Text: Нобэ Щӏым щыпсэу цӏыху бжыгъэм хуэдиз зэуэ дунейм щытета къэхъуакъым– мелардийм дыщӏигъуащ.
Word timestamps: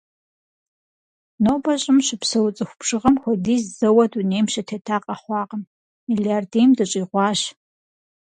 Нобэ 1.43 1.73
Щӏым 1.81 1.99
щыпсэу 2.05 2.49
цӏыху 2.55 2.77
бжыгъэм 2.79 3.15
хуэдиз 3.21 3.63
зэуэ 3.77 4.05
дунейм 4.11 4.45
щытета 4.53 4.97
къэхъуакъым– 5.05 5.63
мелардийм 6.07 6.69
дыщӏигъуащ. 6.77 7.39